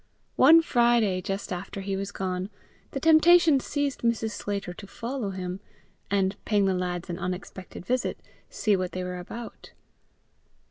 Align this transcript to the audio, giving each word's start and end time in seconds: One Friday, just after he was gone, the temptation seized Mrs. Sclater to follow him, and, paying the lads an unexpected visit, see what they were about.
One 0.35 0.63
Friday, 0.63 1.21
just 1.21 1.53
after 1.53 1.81
he 1.81 1.95
was 1.95 2.11
gone, 2.11 2.49
the 2.89 2.99
temptation 2.99 3.59
seized 3.59 4.01
Mrs. 4.01 4.31
Sclater 4.31 4.73
to 4.73 4.87
follow 4.87 5.29
him, 5.29 5.59
and, 6.09 6.35
paying 6.43 6.65
the 6.65 6.73
lads 6.73 7.07
an 7.11 7.19
unexpected 7.19 7.85
visit, 7.85 8.19
see 8.49 8.75
what 8.75 8.93
they 8.93 9.03
were 9.03 9.19
about. 9.19 9.73